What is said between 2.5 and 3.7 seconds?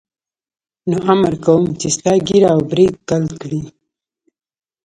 او برېت کل کړي.